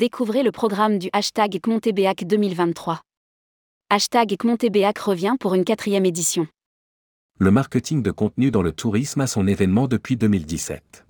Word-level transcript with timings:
Découvrez 0.00 0.42
le 0.42 0.50
programme 0.50 0.98
du 0.98 1.10
hashtag 1.12 1.60
Montébéac 1.66 2.24
2023. 2.24 3.02
Hashtag 3.90 4.34
Montébéac 4.42 4.98
revient 4.98 5.34
pour 5.38 5.52
une 5.54 5.62
quatrième 5.62 6.06
édition. 6.06 6.46
Le 7.38 7.50
marketing 7.50 8.02
de 8.02 8.10
contenu 8.10 8.50
dans 8.50 8.62
le 8.62 8.72
tourisme 8.72 9.20
a 9.20 9.26
son 9.26 9.46
événement 9.46 9.88
depuis 9.88 10.16
2017. 10.16 11.04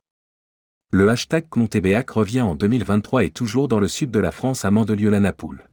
Le 0.91 1.09
hashtag 1.09 1.47
Montébéac 1.55 2.11
revient 2.11 2.41
en 2.41 2.57
2023 2.57 3.23
et 3.23 3.30
toujours 3.30 3.69
dans 3.69 3.79
le 3.79 3.87
sud 3.87 4.11
de 4.11 4.19
la 4.19 4.33
France 4.33 4.65
à 4.65 4.73
Mandelieu-la-Napoule. 4.73 5.69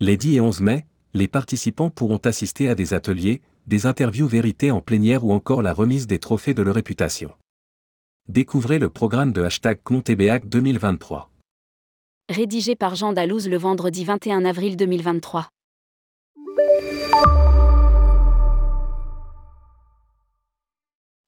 Les 0.00 0.16
10 0.16 0.36
et 0.36 0.40
11 0.40 0.62
mai, 0.62 0.86
les 1.12 1.28
participants 1.28 1.90
pourront 1.90 2.22
assister 2.24 2.70
à 2.70 2.74
des 2.74 2.94
ateliers, 2.94 3.42
des 3.66 3.84
interviews 3.84 4.28
vérités 4.28 4.70
en 4.70 4.80
plénière 4.80 5.26
ou 5.26 5.32
encore 5.34 5.60
la 5.60 5.74
remise 5.74 6.06
des 6.06 6.20
trophées 6.20 6.54
de 6.54 6.62
leur 6.62 6.76
réputation. 6.76 7.34
Découvrez 8.30 8.78
le 8.78 8.88
programme 8.88 9.34
de 9.34 9.42
hashtag 9.42 9.78
Montébéac 9.90 10.48
2023. 10.48 11.30
Rédigé 12.30 12.74
par 12.74 12.94
Jean 12.94 13.12
Dalouse 13.12 13.50
le 13.50 13.58
vendredi 13.58 14.02
21 14.02 14.46
avril 14.46 14.78
2023. 14.78 15.46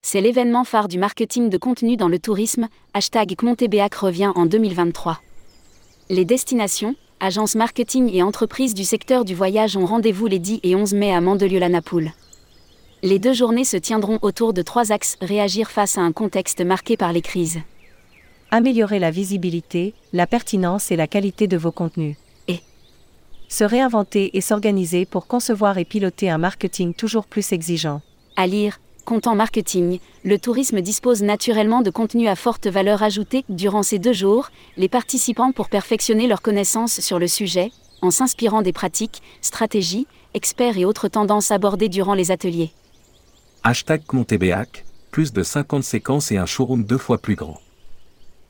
C'est 0.00 0.22
l'événement 0.22 0.64
phare 0.64 0.88
du 0.88 0.96
marketing 0.96 1.50
de 1.50 1.58
contenu 1.58 1.98
dans 1.98 2.08
le 2.08 2.18
tourisme, 2.18 2.68
hashtag 2.94 3.34
Montébéac 3.42 3.94
revient 3.94 4.32
en 4.34 4.46
2023. 4.46 5.20
Les 6.08 6.24
destinations, 6.24 6.94
agences 7.20 7.56
marketing 7.56 8.10
et 8.14 8.22
entreprises 8.22 8.72
du 8.72 8.84
secteur 8.84 9.26
du 9.26 9.34
voyage 9.34 9.76
ont 9.76 9.84
rendez-vous 9.84 10.26
les 10.26 10.38
10 10.38 10.60
et 10.62 10.74
11 10.76 10.94
mai 10.94 11.12
à 11.12 11.20
Mandelieu-la-Napoule. 11.20 12.12
Les 13.02 13.18
deux 13.18 13.34
journées 13.34 13.64
se 13.64 13.76
tiendront 13.76 14.18
autour 14.22 14.54
de 14.54 14.62
trois 14.62 14.92
axes 14.92 15.18
réagir 15.20 15.70
face 15.70 15.98
à 15.98 16.00
un 16.00 16.12
contexte 16.12 16.62
marqué 16.62 16.96
par 16.96 17.12
les 17.12 17.20
crises. 17.20 17.60
Améliorer 18.50 18.98
la 18.98 19.10
visibilité, 19.10 19.94
la 20.12 20.26
pertinence 20.26 20.90
et 20.90 20.96
la 20.96 21.06
qualité 21.06 21.48
de 21.48 21.56
vos 21.56 21.72
contenus. 21.72 22.16
Et 22.48 22.60
se 23.48 23.64
réinventer 23.64 24.36
et 24.36 24.40
s'organiser 24.40 25.04
pour 25.04 25.26
concevoir 25.26 25.78
et 25.78 25.84
piloter 25.84 26.30
un 26.30 26.38
marketing 26.38 26.94
toujours 26.94 27.26
plus 27.26 27.52
exigeant. 27.52 28.02
À 28.36 28.46
lire, 28.46 28.78
Content 29.06 29.36
Marketing, 29.36 30.00
le 30.24 30.36
tourisme 30.36 30.80
dispose 30.80 31.22
naturellement 31.22 31.80
de 31.80 31.90
contenus 31.90 32.28
à 32.28 32.34
forte 32.34 32.66
valeur 32.66 33.04
ajoutée. 33.04 33.44
Durant 33.48 33.84
ces 33.84 34.00
deux 34.00 34.12
jours, 34.12 34.50
les 34.76 34.88
participants 34.88 35.52
pour 35.52 35.68
perfectionner 35.68 36.26
leurs 36.26 36.42
connaissances 36.42 37.00
sur 37.00 37.20
le 37.20 37.28
sujet, 37.28 37.70
en 38.02 38.10
s'inspirant 38.10 38.62
des 38.62 38.72
pratiques, 38.72 39.22
stratégies, 39.42 40.08
experts 40.34 40.76
et 40.76 40.84
autres 40.84 41.06
tendances 41.06 41.52
abordées 41.52 41.88
durant 41.88 42.14
les 42.14 42.32
ateliers. 42.32 42.72
Hashtag 43.62 44.02
Montébéac, 44.12 44.84
plus 45.12 45.32
de 45.32 45.44
50 45.44 45.84
séquences 45.84 46.32
et 46.32 46.36
un 46.36 46.46
showroom 46.46 46.84
deux 46.84 46.98
fois 46.98 47.18
plus 47.18 47.36
grand. 47.36 47.60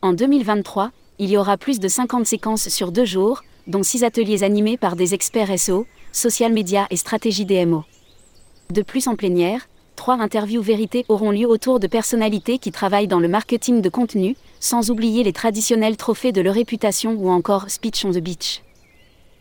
En 0.06 0.12
2023, 0.12 0.92
il 1.18 1.30
y 1.30 1.36
aura 1.36 1.56
plus 1.56 1.80
de 1.80 1.88
50 1.88 2.26
séquences 2.26 2.68
sur 2.68 2.92
deux 2.92 3.04
jours, 3.04 3.42
dont 3.66 3.82
six 3.82 4.04
ateliers 4.04 4.44
animés 4.44 4.76
par 4.76 4.94
des 4.94 5.14
experts 5.14 5.58
SEO, 5.58 5.84
social 6.12 6.52
media 6.52 6.86
et 6.90 6.96
stratégie 6.96 7.44
DMO. 7.44 7.82
De 8.70 8.82
plus 8.82 9.08
en 9.08 9.16
plénière, 9.16 9.68
trois 9.96 10.14
interviews 10.14 10.62
vérités 10.62 11.04
auront 11.08 11.32
lieu 11.32 11.48
autour 11.48 11.80
de 11.80 11.88
personnalités 11.88 12.58
qui 12.58 12.70
travaillent 12.70 13.08
dans 13.08 13.18
le 13.18 13.26
marketing 13.26 13.82
de 13.82 13.88
contenu, 13.88 14.36
sans 14.60 14.92
oublier 14.92 15.24
les 15.24 15.32
traditionnels 15.32 15.96
trophées 15.96 16.30
de 16.30 16.40
leur 16.40 16.54
réputation 16.54 17.16
ou 17.18 17.28
encore 17.28 17.68
Speech 17.68 18.04
on 18.04 18.12
the 18.12 18.18
Beach. 18.18 18.62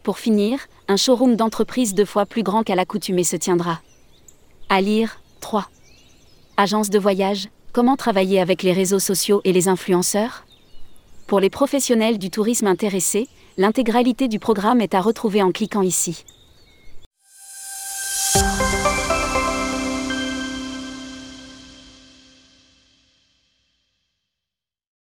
Pour 0.02 0.18
finir, 0.18 0.58
un 0.88 0.98
showroom 0.98 1.36
d'entreprise 1.36 1.94
deux 1.94 2.06
fois 2.06 2.26
plus 2.26 2.42
grand 2.42 2.64
qu'à 2.64 2.74
l'accoutumée 2.74 3.24
se 3.24 3.36
tiendra. 3.36 3.82
À 4.70 4.82
lire, 4.82 5.22
3. 5.42 5.70
Agence 6.58 6.90
de 6.90 6.98
voyage, 6.98 7.50
comment 7.72 7.96
travailler 7.96 8.40
avec 8.40 8.64
les 8.64 8.74
réseaux 8.74 8.98
sociaux 8.98 9.42
et 9.44 9.54
les 9.54 9.68
influenceurs? 9.68 10.45
Pour 11.28 11.40
les 11.40 11.50
professionnels 11.50 12.20
du 12.20 12.30
tourisme 12.30 12.68
intéressés, 12.68 13.28
l'intégralité 13.58 14.28
du 14.28 14.38
programme 14.38 14.80
est 14.80 14.94
à 14.94 15.02
retrouver 15.02 15.42
en 15.42 15.52
cliquant 15.52 15.82
ici. 15.82 16.24